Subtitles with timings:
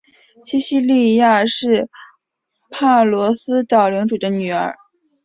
[0.45, 1.87] 西西莉亚是
[2.71, 4.75] 帕罗斯岛领主的女儿。